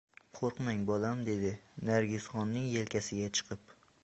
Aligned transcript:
—Qo‘rqmang, 0.37 0.79
bolam,— 0.87 1.21
dedi 1.27 1.51
Nargisxonning 1.91 2.67
yelkasiga 2.79 3.31
qoqib. 3.39 3.79